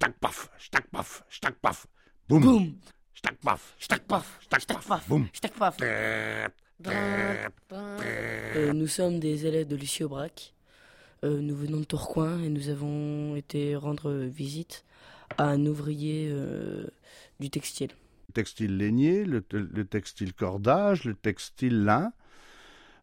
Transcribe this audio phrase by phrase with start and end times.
[0.00, 1.86] Stack paf, stack paf, stack paf.
[2.26, 2.40] Boum.
[2.40, 2.72] Boum.
[3.14, 4.38] Stack paf, Stack paf.
[4.40, 4.86] stack Stack paf.
[4.88, 5.08] paf.
[5.10, 5.26] Boum.
[5.34, 5.76] Stack paf.
[5.76, 7.52] Trrrt, trrrt.
[7.70, 10.54] Euh, nous sommes des élèves de Lucie Aubrac.
[11.22, 14.86] Euh, nous venons de Tourcoing et nous avons été rendre visite
[15.36, 16.86] à un ouvrier euh,
[17.38, 17.90] du textile.
[18.30, 22.14] Le textile lainier, le, le textile cordage, le textile lin,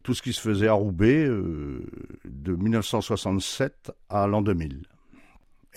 [0.02, 1.86] tout ce qui se faisait à Roubaix euh,
[2.24, 4.82] de 1967 à l'an 2000.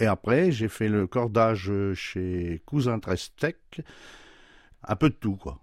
[0.01, 3.81] Et après, j'ai fait le cordage chez Cousin Trestec,
[4.83, 5.59] un peu de tout, quoi.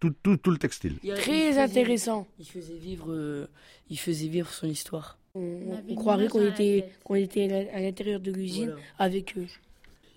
[0.00, 0.96] Tout, tout, tout le textile.
[1.02, 2.26] Il- il Très faisait- intéressant.
[2.38, 3.46] Il faisait vivre, euh,
[3.88, 5.18] il faisait vivre son histoire.
[5.34, 8.82] On, croirait qu'on était, qu'on était à l'intérieur de l'usine Voilà.
[8.98, 9.46] avec eux.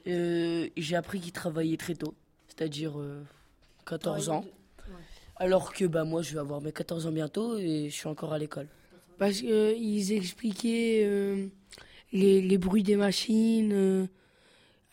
[0.07, 2.13] Euh, j'ai appris qu'il travaillait très tôt,
[2.47, 3.21] c'est-à-dire euh,
[3.85, 4.45] 14 ans.
[4.87, 4.93] Ouais.
[5.35, 8.33] Alors que bah, moi, je vais avoir mes 14 ans bientôt et je suis encore
[8.33, 8.67] à l'école.
[9.17, 11.47] Parce qu'ils expliquaient euh,
[12.11, 14.07] les, les bruits des machines, euh,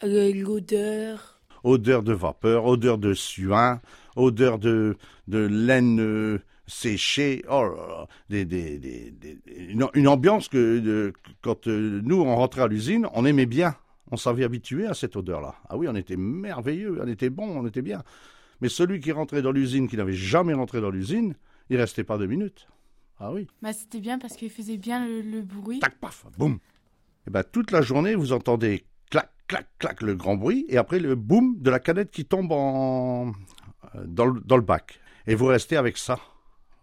[0.04, 1.40] euh, l'odeur.
[1.64, 3.80] Odeur de vapeur, odeur de suin,
[4.14, 7.42] odeur de, de laine euh, séchée.
[7.50, 12.20] Oh là là, des, des, des, des- une, une ambiance que de- quand euh, nous,
[12.20, 13.74] on rentrait à l'usine, on aimait bien.
[14.12, 15.56] On s'avait habitué à cette odeur-là.
[15.68, 18.04] Ah oui, on était merveilleux, on était bon, on était bien.
[18.60, 21.34] Mais celui qui rentrait dans l'usine, qui n'avait jamais rentré dans l'usine,
[21.70, 22.68] il restait pas deux minutes.
[23.18, 23.48] Ah oui.
[23.62, 25.80] Bah, c'était bien parce qu'il faisait bien le, le bruit.
[25.80, 26.58] Tac, paf, boum.
[27.26, 30.98] Et ben toute la journée, vous entendez clac, clac, clac le grand bruit, et après
[30.98, 33.28] le boum de la canette qui tombe en
[33.94, 35.00] euh, dans le, dans le bac.
[35.26, 36.18] Et vous restez avec ça.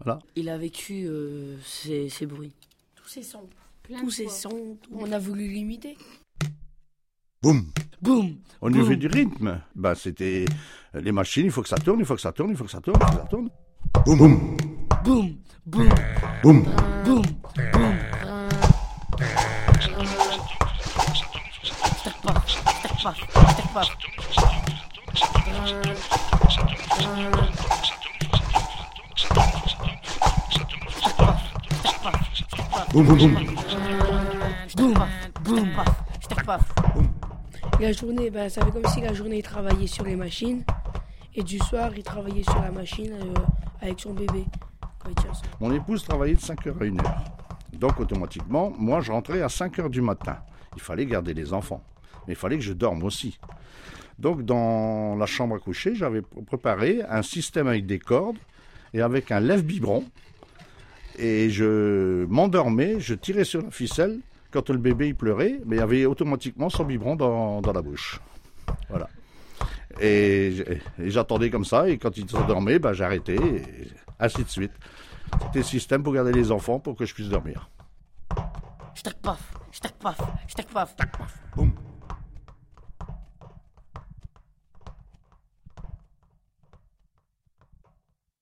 [0.03, 0.19] Voilà.
[0.35, 2.53] Il a vécu euh, ces, ces bruits.
[2.95, 3.47] Tous ces sons.
[3.83, 4.33] Plein Tous ces fois.
[4.33, 4.77] sons.
[4.91, 5.97] On a voulu l'imiter.
[7.41, 7.65] Boum.
[8.01, 10.45] Boum Au niveau du rythme, ben c'était
[10.95, 12.65] euh, les machines, il faut que ça tourne, il faut que ça tourne, il faut
[12.65, 13.49] que ça tourne, il faut que ça tourne.
[14.05, 14.57] Boum, boum,
[15.03, 15.89] Boum Boum
[16.43, 16.65] boum.
[17.05, 17.23] Boum
[23.03, 23.89] paf, stack paf.
[32.93, 33.33] Boum, boum, boum.
[34.75, 34.93] Boum
[35.43, 35.69] Boum
[36.21, 36.61] Stack paf
[37.79, 40.63] La journée, bah, ça fait comme si la journée, il travaillait sur les machines.
[41.35, 43.33] Et du soir, il travaillait sur la machine euh,
[43.81, 44.45] avec son bébé.
[44.99, 45.41] Quand il tient ça.
[45.59, 47.15] Mon épouse travaillait de 5h à 1h.
[47.73, 50.37] Donc automatiquement, moi je rentrais à 5h du matin.
[50.75, 51.81] Il fallait garder les enfants.
[52.27, 53.39] Mais il fallait que je dorme aussi.
[54.19, 58.37] Donc dans la chambre à coucher, j'avais pr- préparé un système avec des cordes
[58.93, 60.05] et avec un lève-biberon.
[61.17, 64.19] Et je m'endormais, je tirais sur la ficelle.
[64.51, 67.81] Quand le bébé il pleurait, mais il y avait automatiquement son biberon dans, dans la
[67.81, 68.19] bouche.
[68.89, 69.09] Voilà.
[69.99, 73.63] Et j'attendais comme ça, et quand il s'endormait, ben, j'arrêtais, et
[74.19, 74.71] ainsi de suite.
[75.45, 77.69] C'était le système pour garder les enfants pour que je puisse dormir.
[78.95, 80.95] Stack paf Stack paf Stack paf
[81.55, 81.71] Boum.